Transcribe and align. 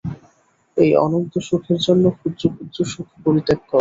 এই 0.77 0.91
অনন্ত 0.97 1.33
সুখের 1.47 1.79
জন্য 1.85 2.03
ক্ষুদ্র 2.17 2.43
ক্ষুদ্র 2.53 2.77
সুখ 2.91 3.07
পরিত্যাগ 3.23 3.59
কর। 3.59 3.69